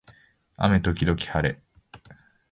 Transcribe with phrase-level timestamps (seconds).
[0.57, 1.61] 雨時々はれ